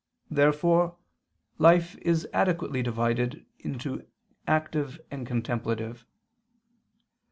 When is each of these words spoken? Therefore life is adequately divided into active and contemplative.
Therefore 0.31 0.97
life 1.59 1.95
is 1.99 2.27
adequately 2.33 2.81
divided 2.81 3.45
into 3.59 4.07
active 4.47 4.99
and 5.11 5.27
contemplative. 5.27 6.07